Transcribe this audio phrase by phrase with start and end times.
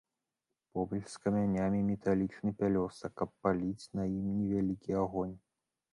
[0.77, 5.37] Побач з камянямі металічны пялёстак, каб паліць на ім невялікі агонь.